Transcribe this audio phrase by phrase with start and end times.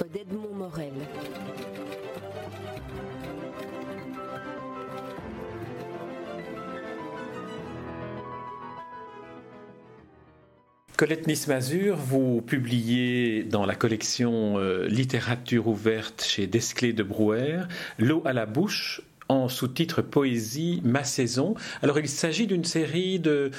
[0.00, 0.92] d'Edmond Morel.
[10.96, 17.62] Colette Nismazur, vous publiez dans la collection euh, Littérature ouverte chez Desclés de Brouwer
[17.98, 21.54] L'eau à la bouche, en sous-titre Poésie, ma saison.
[21.82, 23.50] Alors il s'agit d'une série de,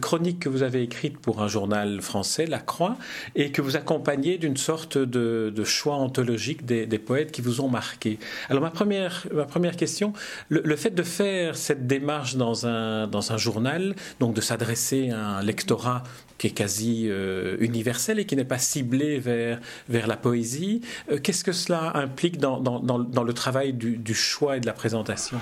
[0.00, 2.96] chroniques que vous avez écrites pour un journal français, La Croix,
[3.34, 8.18] et que vous accompagnez d'une sorte de, choix anthologique des, poètes qui vous ont marqué.
[8.48, 10.12] Alors ma première, ma première question,
[10.48, 15.38] le, fait de faire cette démarche dans un, dans un journal, donc de s'adresser à
[15.38, 16.02] un lectorat
[16.42, 20.80] qui est quasi euh, universel et qui n'est pas ciblé vers, vers la poésie.
[21.08, 24.72] Euh, qu'est-ce que cela implique dans, dans, dans, le travail du, choix et de la
[24.72, 25.38] présentation?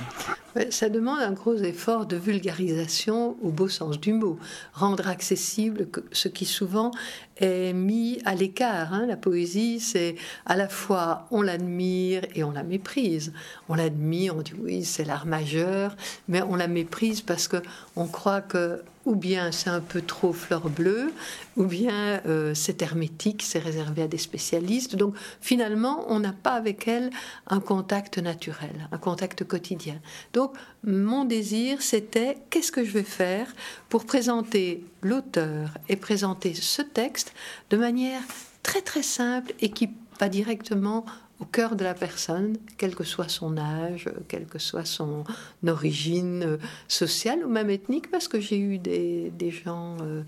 [0.70, 4.36] Ça demande un gros effort de vulgarisation au beau sens du mot,
[4.72, 6.90] rendre accessible ce qui souvent
[7.36, 8.92] est mis à l'écart.
[8.92, 9.06] Hein.
[9.06, 13.32] La poésie, c'est à la fois on l'admire et on la méprise.
[13.68, 17.58] On l'admire, on dit oui, c'est l'art majeur, mais on la méprise parce que
[17.94, 21.12] on croit que ou bien c'est un peu trop fleur bleue,
[21.60, 24.96] ou bien euh, c'est hermétique, c'est réservé à des spécialistes.
[24.96, 27.10] Donc finalement, on n'a pas avec elle
[27.46, 30.00] un contact naturel, un contact quotidien.
[30.32, 33.54] Donc mon désir, c'était qu'est-ce que je vais faire
[33.90, 37.34] pour présenter l'auteur et présenter ce texte
[37.68, 38.22] de manière
[38.62, 41.04] très très simple et qui va directement
[41.40, 45.24] au cœur de la personne, quel que soit son âge, quelle que soit son
[45.66, 50.22] origine euh, sociale ou même ethnique, parce que j'ai eu des, gens euh,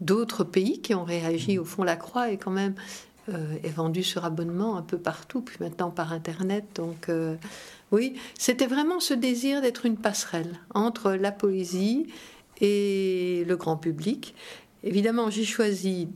[0.00, 1.58] d'autres pays qui ont réagi.
[1.58, 2.74] Au fond, la croix est quand même
[3.28, 6.64] euh, est vendue sur abonnement un peu partout, puis maintenant par Internet.
[6.74, 7.10] Donc
[7.92, 12.06] oui, c'était vraiment ce désir d'être une passerelle entre la poésie
[12.60, 14.34] et le grand public.
[14.84, 16.08] Évidemment, j'ai choisi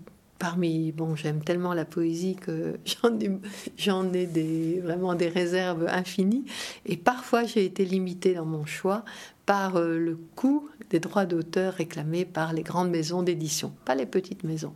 [0.44, 3.30] parmi, bon, j'aime tellement la poésie que j'en ai,
[3.78, 6.44] j'en ai des, vraiment des réserves infinies.
[6.84, 9.06] Et parfois, j'ai été limitée dans mon choix
[9.46, 14.04] par euh, le coût des droits d'auteur réclamés par les grandes maisons d'édition, pas les
[14.04, 14.74] petites maisons.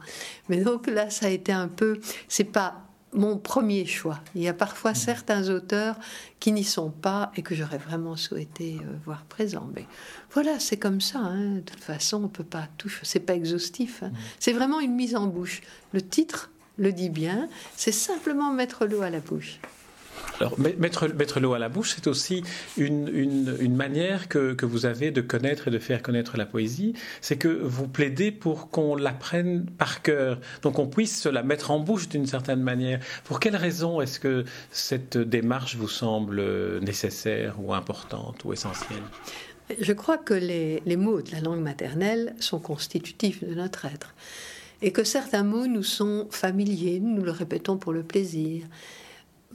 [0.49, 4.21] Mais donc là, ça a été un peu, c'est pas mon premier choix.
[4.35, 5.97] Il y a parfois certains auteurs
[6.41, 9.69] qui n'y sont pas et que j'aurais vraiment souhaité euh, voir présents.
[9.75, 9.87] Mais
[10.33, 11.19] voilà, c'est comme ça.
[11.19, 11.57] Hein.
[11.57, 12.93] De toute façon, on peut pas tout.
[13.03, 14.03] C'est pas exhaustif.
[14.03, 14.13] Hein.
[14.39, 15.63] C'est vraiment une mise en bouche.
[15.93, 17.49] Le titre le dit bien.
[17.77, 19.59] C'est simplement mettre l'eau à la bouche.
[20.41, 22.45] Alors, mettre, l'eau à la bouche, c'est aussi
[22.77, 26.95] une, manière que, vous avez de connaître et de faire connaître la poésie.
[27.21, 31.71] C'est que vous plaidez pour qu'on l'apprenne par cœur, donc qu'on puisse se la mettre
[31.71, 33.01] en bouche d'une certaine manière.
[33.25, 36.43] Pour quelle raison est-ce que cette démarche vous semble
[36.81, 39.03] nécessaire ou importante ou essentielle?
[39.81, 44.15] Je crois que les, les mots de la langue maternelle sont constitutifs de notre être
[44.81, 48.63] et que certains mots nous sont familiers, nous le répétons pour le plaisir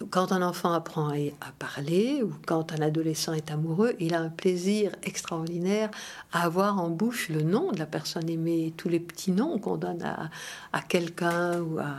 [0.10, 4.30] quand un enfant apprend à parler ou quand un adolescent est amoureux, il a un
[4.30, 5.90] plaisir extraordinaire
[6.32, 9.78] à avoir en bouche le nom de la personne aimée, tous les petits noms qu'on
[9.78, 11.96] donne à, quelqu'un ou à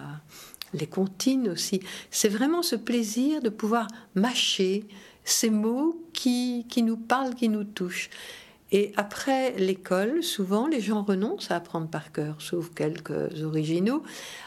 [0.72, 1.80] les comptines aussi.
[2.10, 4.86] C'est vraiment ce plaisir de pouvoir mâcher
[5.24, 8.10] ces mots qui, qui nous parlent, qui nous touchent.
[8.76, 14.02] Et après l'école, souvent, les gens renoncent à apprendre par cœur, sauf quelques originaux,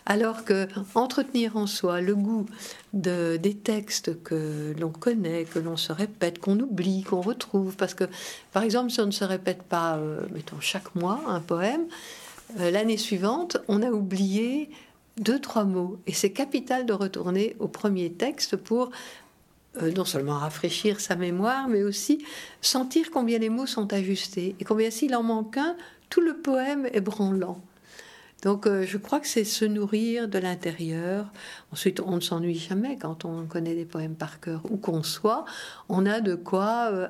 [0.05, 2.45] alors que entretenir en soi le goût
[2.91, 7.93] de, des textes que l'on connaît, que l'on se répète, qu'on oublie, qu'on retrouve, parce
[7.93, 8.03] que,
[8.51, 11.85] par exemple, si on ne se répète pas, euh, mettons, chaque mois un poème,
[12.59, 14.69] euh, l'année suivante, on a oublié
[15.15, 15.99] deux, trois mots.
[16.05, 18.91] Et c'est capital de retourner au premier texte pour
[19.81, 22.23] euh, non seulement rafraîchir sa mémoire, mais aussi
[22.61, 25.75] sentir combien les mots sont ajustés et combien s'il en manque un,
[26.09, 27.61] tout le poème est branlant.
[28.43, 31.31] Donc euh, je crois que c'est se nourrir de l'intérieur.
[31.73, 35.45] Ensuite, on ne s'ennuie jamais quand on connaît des poèmes par cœur, où qu'on soit.
[35.89, 37.07] On a de quoi euh,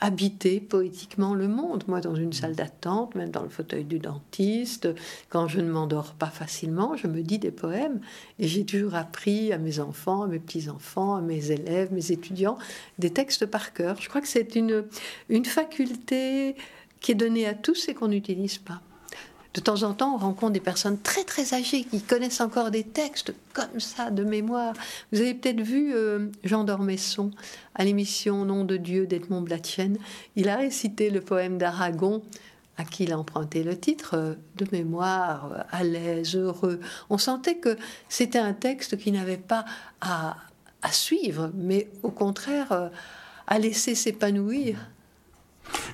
[0.00, 1.84] habiter poétiquement le monde.
[1.88, 4.88] Moi, dans une salle d'attente, même dans le fauteuil du dentiste,
[5.28, 8.00] quand je ne m'endors pas facilement, je me dis des poèmes.
[8.38, 12.58] Et j'ai toujours appris à mes enfants, à mes petits-enfants, à mes élèves, mes étudiants,
[12.98, 14.00] des textes par cœur.
[14.00, 14.84] Je crois que c'est une,
[15.28, 16.54] une faculté
[17.00, 18.80] qui est donnée à tous et qu'on n'utilise pas.
[19.58, 22.84] De temps en temps, on rencontre des personnes très très âgées qui connaissent encore des
[22.84, 24.72] textes comme ça de mémoire.
[25.10, 27.32] Vous avez peut-être vu euh, Jean d'Ormesson
[27.74, 29.98] à l'émission Nom de Dieu d'Edmond Blatchen.
[30.36, 32.22] Il a récité le poème d'Aragon
[32.76, 36.78] à qui il a emprunté le titre, euh, de mémoire, euh, à l'aise, heureux.
[37.10, 37.76] On sentait que
[38.08, 39.64] c'était un texte qui n'avait pas
[40.00, 40.36] à,
[40.82, 42.92] à, suivre, mais au contraire
[43.48, 44.78] à laisser s'épanouir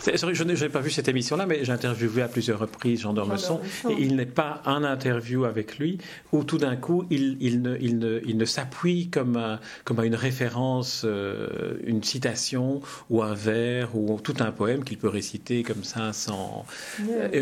[0.05, 3.61] je n'ai pas vu cette émission-là, mais j'ai interviewé à plusieurs reprises Jean d'Ormesson.
[3.89, 5.99] Et il n'est pas un interview avec lui
[6.33, 10.01] où tout d'un coup, il, il, ne, il, ne, il ne s'appuie comme à, comme
[10.01, 12.81] à une référence, euh, une citation
[13.11, 16.65] ou un vers ou tout un poème qu'il peut réciter comme ça sans.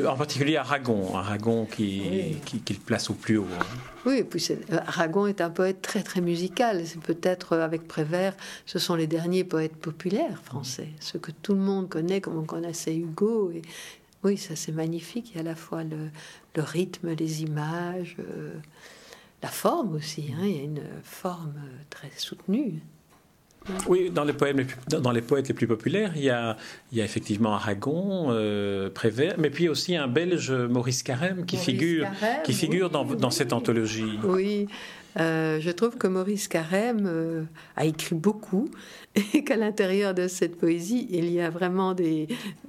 [0.07, 3.47] En particulier Aragon, Aragon qui, qu'il place au plus haut.
[3.59, 3.65] Hein.
[4.05, 6.83] Oui, et puis Aragon est un poète très très musical.
[6.87, 8.35] C'est peut-être euh, avec Prévert,
[8.67, 12.45] ce sont les derniers poètes populaires français, ceux que tout le monde connaît comme on
[12.45, 13.51] connaissait Hugo.
[13.51, 13.63] Et
[14.25, 15.33] oui, ça c'est magnifique.
[15.33, 16.11] Il y a à la fois le,
[16.57, 18.55] le rythme, les images, euh,
[19.43, 20.33] la forme aussi.
[20.35, 20.45] Hein.
[20.45, 21.55] Il y a une forme
[21.91, 22.81] très soutenue.
[23.87, 26.57] Oui, dans les, poèmes, dans les poètes les plus populaires, il y a,
[26.91, 31.57] il y a effectivement Aragon, euh, Prévert, mais puis aussi un Belge, Maurice Carême, qui
[31.57, 32.09] figure,
[32.45, 34.19] qui figure dans, dans, cette anthologie.
[34.25, 34.67] Oui,
[35.19, 37.45] euh, je trouve que Maurice Carême euh,
[37.77, 38.71] a écrit beaucoup
[39.15, 42.29] et qu'à l'intérieur de cette poésie, il y a vraiment des,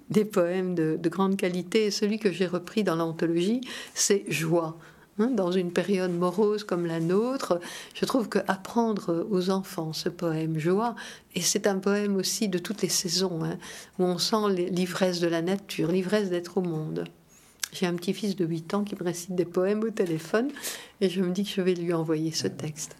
[0.09, 1.91] des poèmes de, de grande qualité.
[1.91, 3.61] Celui que j'ai repris dans l'anthologie,
[3.93, 4.77] c'est Joie.
[5.19, 7.59] Hein, dans une période morose comme la nôtre,
[7.93, 10.95] je trouve que apprendre aux enfants ce poème Joie,
[11.35, 13.59] et c'est un poème aussi de toutes les saisons, hein,
[13.99, 17.05] où on sent l'ivresse de la nature, l'ivresse d'être au monde.
[17.73, 20.49] J'ai un petit-fils de 8 ans qui me récite des poèmes au téléphone,
[21.01, 22.95] et je me dis que je vais lui envoyer ce texte.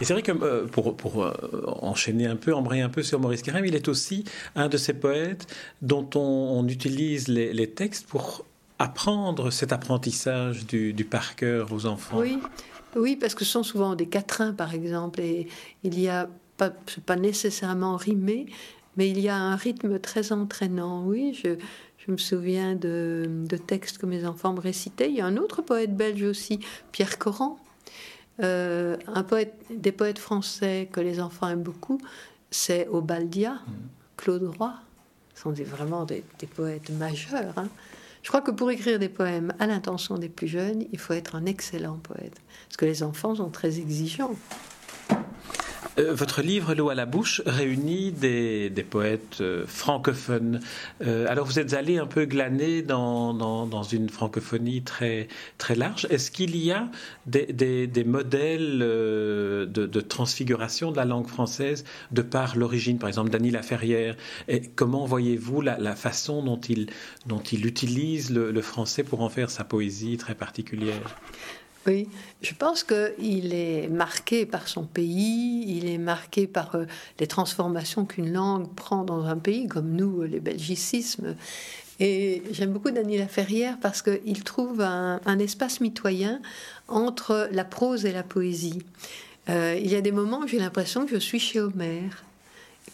[0.00, 1.32] Et c'est vrai que euh, pour, pour euh,
[1.82, 4.24] enchaîner un peu, embrayer un peu sur Maurice Carême, il est aussi
[4.54, 5.46] un de ces poètes
[5.82, 8.44] dont on, utilise les, les textes pour
[8.78, 12.38] apprendre cet apprentissage du, du par cœur aux enfants Oui,
[12.96, 15.48] oui, parce que ce sont souvent des quatrains, par exemple, et
[15.82, 16.70] il y a pas,
[17.06, 18.46] pas nécessairement rimé,
[18.96, 21.04] mais il y a un rythme très entraînant.
[21.04, 21.56] Oui, je,
[22.06, 25.08] je me souviens de, de, textes que mes enfants me récitaient.
[25.08, 26.60] Il y a un autre poète belge aussi,
[26.92, 27.58] Pierre Coran,
[28.42, 32.00] euh, un poète, des poètes français que les enfants aiment beaucoup,
[32.50, 33.72] c'est Obaldia, mmh.
[34.16, 34.74] Claude Roy.
[35.34, 37.54] Ce sont vraiment des, des poètes majeurs.
[37.56, 37.68] Hein.
[38.22, 41.36] Je crois que pour écrire des poèmes à l'intention des plus jeunes, il faut être
[41.36, 42.40] un excellent poète.
[42.68, 44.34] Parce que les enfants sont très exigeants.
[45.98, 50.60] Euh, votre livre L'eau à la bouche réunit des, poètes euh, francophones.
[51.02, 56.06] Euh, alors vous êtes allé un peu glaner dans, dans, une francophonie très, très large.
[56.10, 56.88] Est-ce qu'il y a
[57.26, 57.46] des,
[57.86, 63.50] des, modèles de, de, transfiguration de la langue française de par l'origine, par exemple Dany
[63.50, 64.16] Laferrière?
[64.48, 66.88] Et comment voyez-vous la, la, façon dont il,
[67.26, 71.16] dont il utilise le, le français pour en faire sa poésie très particulière?
[71.86, 72.08] Oui,
[72.40, 76.86] je pense qu'il est marqué par son pays, il est marqué par euh,
[77.20, 81.36] les transformations qu'une langue prend dans un pays, comme nous, les belgicismes.
[82.00, 86.40] Et j'aime beaucoup Dany Laferrière parce qu'il trouve un, espace mitoyen
[86.88, 88.82] entre la prose et la poésie.
[89.48, 92.24] Euh, il y a des moments où j'ai l'impression que je suis chez Homère.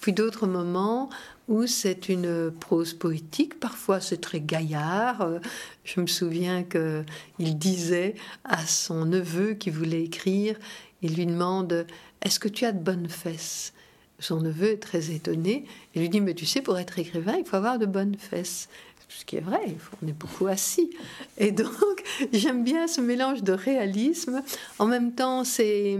[0.01, 1.11] Puis d'autres moments
[1.49, 3.59] où c'est une prose poétique.
[3.59, 5.23] Parfois, c'est très gaillard.
[5.23, 5.39] Euh,
[5.85, 8.15] je me souviens qu'il disait
[8.45, 10.57] à son neveu qui voulait écrire,
[11.03, 11.87] il lui demande
[12.23, 13.73] Est-ce que tu as de bonnes fesses?
[14.21, 15.65] Son neveu est très étonné
[15.95, 18.69] et lui dit Mais tu sais, pour être écrivain, il faut avoir de bonnes fesses
[19.11, 20.91] ce qui est vrai, on est beaucoup assis.
[21.37, 24.43] Et donc, j'aime bien ce mélange de réalisme.
[24.79, 25.99] En même temps, c'est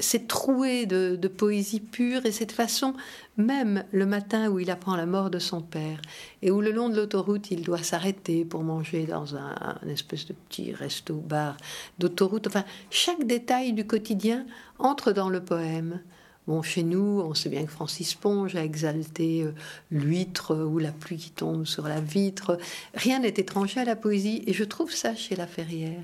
[0.00, 2.94] c'est troué de, poésie pure et cette façon,
[3.36, 6.00] même le matin où il apprend la mort de son père
[6.42, 10.32] et où le long de l'autoroute il doit s'arrêter pour manger dans un, espèce de
[10.32, 11.56] petit resto-bar
[11.98, 14.46] d'autoroute, enfin chaque détail du quotidien
[14.78, 16.00] entre dans le poème.
[16.46, 19.52] Bon, chez nous, on sait bien que Francis Ponge a exalté euh,
[19.90, 22.56] l'huître ou la pluie qui tombe sur la vitre.
[22.94, 26.02] Rien n'est étranger à la poésie et je trouve ça chez La Ferrière.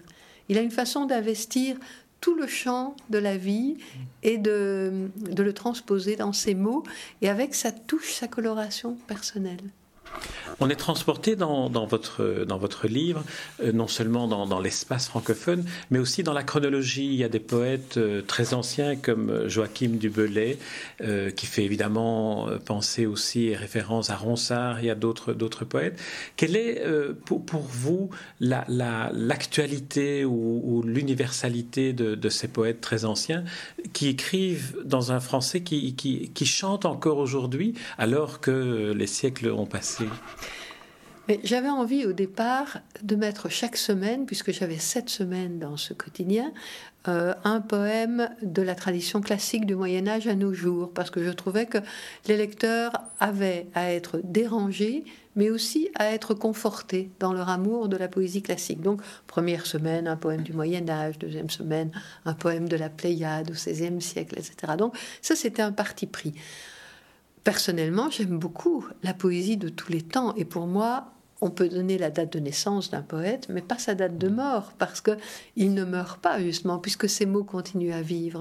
[0.51, 1.77] Il a une façon d'investir
[2.21, 3.77] tout le champ de la vie
[4.23, 6.85] et de, le transposer dans ses mots
[7.21, 9.71] et avec sa touche, sa coloration personnelle.
[10.61, 13.25] On est transporté dans, votre, dans votre livre,
[13.63, 17.07] euh, non seulement dans, l'espace francophone, mais aussi dans la chronologie.
[17.07, 20.59] Il y a des poètes euh, très anciens comme euh, Joachim du Belay,
[21.37, 24.83] qui fait évidemment penser aussi et référence à Ronsard.
[24.83, 26.01] Y a d'autres, d'autres poètes.
[26.37, 26.83] Quelle est
[27.25, 33.45] pour, vous l'actualité la, ou, l'universalité de, ces poètes très anciens
[33.93, 39.67] qui écrivent dans un français qui, qui chante encore aujourd'hui alors que les siècles ont
[39.67, 40.04] passé
[41.29, 45.95] mais j'avais envie au départ de mettre chaque semaine, puisque j'avais sept semaines dans ce
[45.95, 46.53] quotidien,
[47.09, 51.25] euh, un poème de la tradition classique du Moyen Âge à nos jours, parce que
[51.25, 51.79] je trouvais que
[52.27, 55.05] les lecteurs avaient à être dérangés,
[55.37, 58.81] mais aussi à être confortés dans leur amour de la poésie classique.
[58.81, 61.91] Donc, première semaine, un poème du Moyen Âge, deuxième semaine,
[62.25, 64.75] un poème de la Pléiade au XVIe siècle, etc.
[64.79, 66.35] Donc, ça, c'était un parti pris
[67.45, 70.35] personnellement, j'aime beaucoup la poésie de tous les temps.
[70.35, 73.95] Et pour moi, on peut donner la date de naissance d'un poète, mais pas sa
[73.95, 78.41] date de mort, parce qu'il ne meurt pas, justement, puisque ses mots continuent à vivre.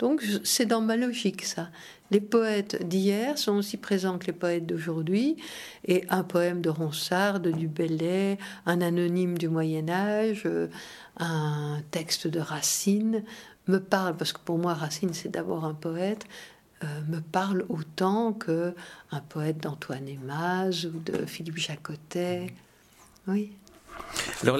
[0.00, 1.68] Donc c'est dans ma logique, ça.
[2.10, 5.36] Les poètes d'hier sont aussi présents que les poètes d'aujourd'hui,
[5.86, 10.66] et un poème de Ronsard, de Bellay, un anonyme du Moyen Âge, euh,
[11.18, 13.22] un texte de Racine
[13.68, 16.26] me parle, parce que pour moi Racine c'est d'abord un poète,
[17.08, 18.74] me parle autant que
[19.10, 22.54] un poète d'Antoine Emaz ou de Philippe Jacotet.
[23.26, 23.52] Oui.
[24.42, 24.58] Alors,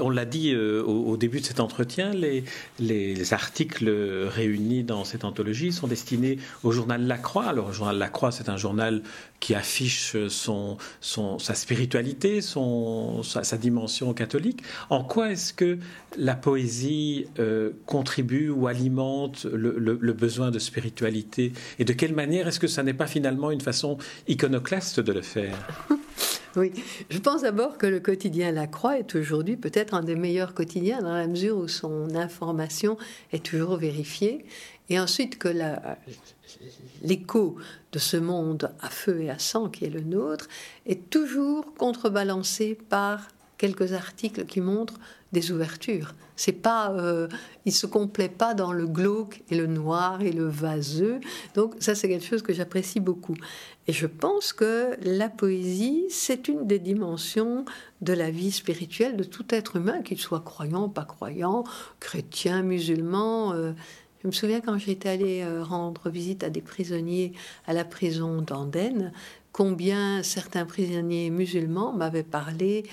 [0.00, 5.72] on l'a dit euh, au, début de cet entretien, les, articles réunis dans cette anthologie
[5.72, 7.44] sont destinés au journal La Croix.
[7.44, 9.02] Alors, le journal La Croix, c'est un journal
[9.40, 14.62] qui affiche sa spiritualité, sa, dimension catholique.
[14.90, 15.78] En quoi est-ce que
[16.16, 21.52] la poésie euh, contribue ou alimente le, besoin de spiritualité?
[21.78, 23.98] Et de quelle manière est-ce que ça n'est pas finalement une façon
[24.28, 25.56] iconoclaste de le faire?
[26.56, 26.72] Oui,
[27.10, 31.00] je pense d'abord que le quotidien La Croix est aujourd'hui peut-être un des meilleurs quotidiens
[31.00, 32.96] dans la mesure où son information
[33.32, 34.44] est toujours vérifiée.
[34.88, 35.48] Et ensuite que
[37.02, 37.56] l'écho
[37.90, 40.48] de ce monde à feu et à sang qui est le nôtre
[40.86, 43.28] est toujours contrebalancé par
[43.64, 45.00] quelques articles qui montrent
[45.32, 46.14] des ouvertures.
[46.36, 47.28] C'est pas, euh,
[47.64, 51.18] il se complaît pas dans le glauque et le noir et le vaseux.
[51.54, 53.36] Donc ça, c'est quelque chose que j'apprécie beaucoup.
[53.86, 57.64] Et je pense que la poésie, c'est une des dimensions
[58.02, 61.64] de la vie spirituelle de tout être humain, qu'il soit croyant, pas croyant,
[62.00, 63.54] chrétien, musulman.
[63.54, 63.72] Euh.
[64.22, 67.32] je me souviens quand j'étais allée euh, rendre visite à des prisonniers
[67.66, 69.10] à la prison d'Andenne,
[69.52, 72.84] combien certains prisonniers musulmans m'avaient parlé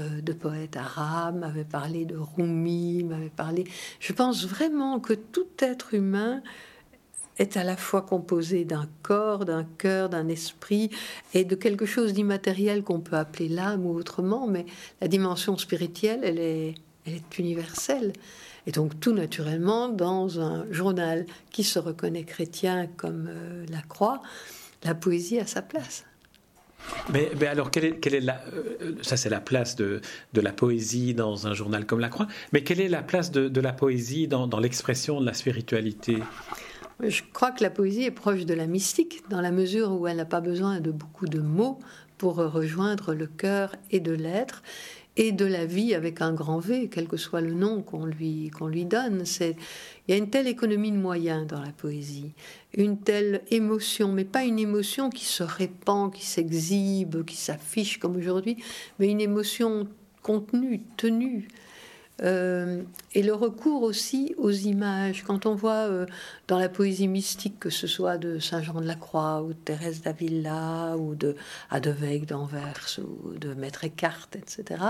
[0.00, 3.64] euh, de poètes arabes, m'avaient parlé de Rumi, m'avaient parlé.
[4.00, 6.42] Je pense vraiment que tout être humain
[7.38, 10.90] est à la fois composé d'un corps, d'un cœur, d'un esprit
[11.32, 14.66] et de quelque chose d'immatériel qu'on peut appeler l'âme ou autrement, mais
[15.00, 16.74] la dimension spirituelle, elle est,
[17.06, 18.12] elle est universelle.
[18.66, 24.20] Et donc tout naturellement, dans un journal qui se reconnaît chrétien comme euh, la croix,
[24.84, 26.04] la poésie a sa place.
[27.12, 30.00] Mais, alors, quelle est, la, euh, ça c'est la place de,
[30.32, 33.48] de, la poésie dans un journal comme La Croix, mais quelle est la place de,
[33.48, 36.18] de la poésie dans, dans l'expression de la spiritualité?
[37.02, 40.18] Je crois que la poésie est proche de la mystique, dans la mesure où elle
[40.18, 41.78] n'a pas besoin de beaucoup de mots
[42.18, 44.62] pour rejoindre le cœur et de l'être
[45.16, 48.50] et de la vie avec un grand V, quel que soit le nom qu'on lui,
[48.68, 49.24] lui donne.
[49.24, 49.56] C'est,
[50.06, 52.32] il y a une telle économie de moyens dans la poésie,
[52.74, 58.16] une telle émotion, mais pas une émotion qui se répand, qui s'exhibe, qui s'affiche comme
[58.16, 58.56] aujourd'hui,
[58.98, 59.88] mais une émotion
[60.22, 61.48] contenue, tenue.
[62.22, 62.82] Euh,
[63.14, 65.24] et le recours aussi aux images.
[65.24, 66.06] Quand on voit euh,
[66.48, 69.58] dans la poésie mystique, que ce soit de Saint Jean de la Croix ou de
[69.58, 71.36] Thérèse d'Avila ou de
[71.70, 74.82] Adevec d'Anvers ou de Maître Eckhart, etc.,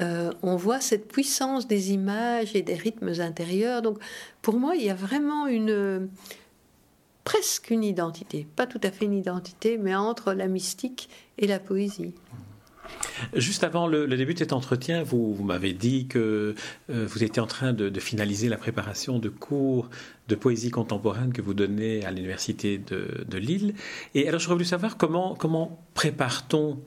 [0.00, 3.82] euh, on voit cette puissance des images et des rythmes intérieurs.
[3.82, 3.98] Donc
[4.42, 6.08] pour moi, il y a vraiment une
[7.24, 11.58] presque une identité, pas tout à fait une identité, mais entre la mystique et la
[11.58, 12.12] poésie.
[13.34, 16.54] Juste avant le, début de cet entretien, vous, m'avez dit que
[16.90, 19.88] euh, vous étiez en train de, finaliser la préparation de cours
[20.28, 23.74] de poésie contemporaine que vous donnez à l'université de, Lille.
[24.14, 26.80] Et alors, j'aurais voulu savoir comment, prépare-t-on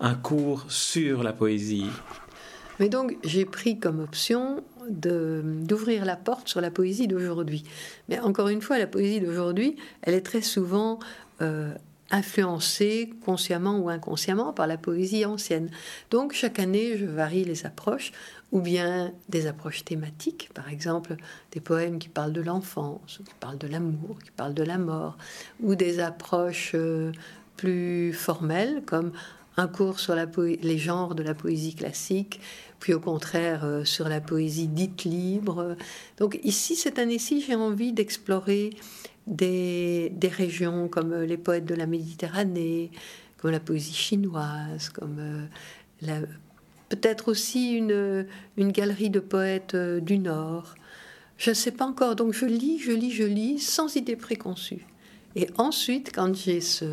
[0.00, 1.86] un cours sur la poésie?
[2.80, 7.62] Mais donc, j'ai pris comme option d'ouvrir la porte sur la poésie d'aujourd'hui.
[8.08, 10.98] Mais encore une fois, la poésie d'aujourd'hui, elle est très souvent
[11.40, 11.72] euh,
[12.12, 15.70] influencé consciemment ou inconsciemment par la poésie ancienne.
[16.10, 18.12] Donc chaque année, je varie les approches,
[18.52, 21.16] ou bien des approches thématiques, par exemple
[21.52, 25.16] des poèmes qui parlent de l'enfance, qui parlent de l'amour, qui parlent de la mort,
[25.60, 27.12] ou des approches euh,
[27.56, 29.12] plus formelles comme
[29.56, 32.40] un cours sur la les genres de la poésie classique,
[32.78, 35.76] puis au contraire euh, sur la poésie dite libre.
[36.18, 38.70] Donc ici, cette année-ci, j'ai envie d'explorer
[39.26, 42.90] des, régions comme les poètes de la Méditerranée,
[43.38, 45.48] comme la poésie chinoise, comme
[46.08, 46.26] euh,
[46.88, 48.26] peut-être aussi une,
[48.56, 50.74] une, galerie de poètes euh, du Nord.
[51.38, 54.86] Je ne sais pas encore, donc je lis, je lis, je lis, sans idée préconçue.
[55.34, 56.86] Et ensuite, quand j'ai ce,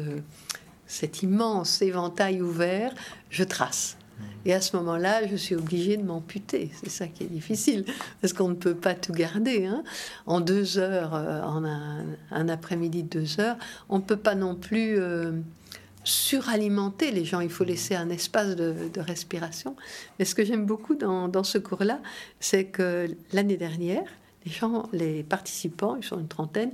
[0.88, 2.94] cet immense éventail ouvert,
[3.30, 3.99] je trace.
[4.46, 6.72] Et à ce moment-là, je suis obligée de m'amputer.
[6.82, 7.86] C'est ça qui est difficile,
[8.22, 9.66] parce qu'on ne peut pas tout garder.
[9.66, 9.84] Hein.
[10.26, 13.58] En deux heures, euh, en un, après-midi de deux heures,
[13.90, 15.34] on ne peut pas non plus euh,
[16.04, 17.42] suralimenter les gens.
[17.42, 19.76] Il faut laisser un espace de, respiration.
[20.18, 22.00] Mais ce que j'aime beaucoup dans, dans ce cours-là,
[22.40, 24.04] c'est que l'année dernière,
[24.46, 26.72] les gens, les participants, ils sont une trentaine,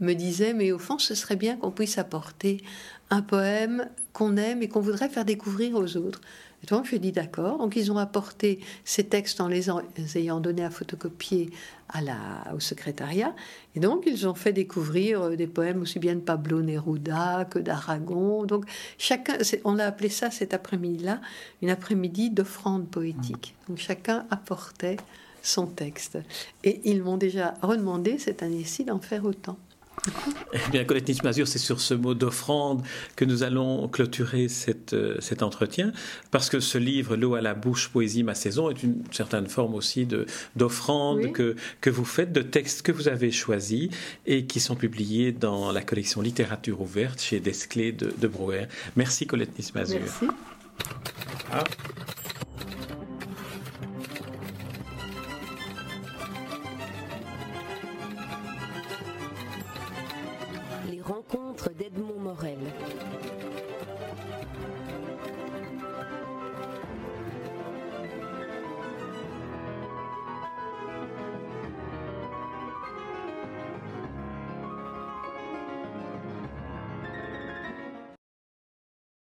[0.00, 2.62] me disait, mais au fond, ce serait bien qu'on puisse apporter
[3.10, 6.20] un poème qu'on aime et qu'on voudrait faire découvrir aux autres.
[6.64, 7.58] Et donc, je dit d'accord.
[7.58, 9.68] Donc, ils ont apporté ces textes en les,
[10.16, 11.50] ayant donnés à photocopier
[11.90, 12.16] à la,
[12.54, 13.34] au secrétariat.
[13.74, 17.58] Et donc, ils ont fait découvrir euh, des poèmes aussi bien de Pablo Neruda que
[17.58, 18.46] d'Aragon.
[18.46, 18.64] Donc,
[18.96, 21.20] chacun, on a appelé ça cet après-midi-là
[21.60, 23.54] une après-midi d'offrande poétique.
[23.68, 24.96] Donc, chacun apportait
[25.42, 26.16] son texte.
[26.62, 29.58] Et ils m'ont déjà redemandé cette année-ci d'en faire autant.
[30.52, 32.82] Eh bien, Colette Nismazur, c'est sur ce mot d'offrande
[33.16, 34.46] que nous allons clôturer
[34.92, 35.92] euh, cet entretien,
[36.30, 39.74] parce que ce livre, L'eau à la bouche, poésie, ma saison, est une certaine forme
[39.74, 40.06] aussi
[40.56, 43.88] d'offrande que, que vous faites, de textes que vous avez choisis
[44.26, 48.66] et qui sont publiés dans la collection Littérature ouverte chez Desclés de, de Brouwer.
[48.96, 50.00] Merci Colette Nismazur.
[50.00, 50.26] Merci.
[51.50, 51.64] Ah.